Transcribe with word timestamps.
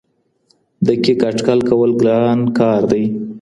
دقيق 0.85 1.19
اټکل 1.29 1.59
کول 1.69 1.91
ګران 2.01 2.39
کار 2.57 2.81
دی. 2.91 3.03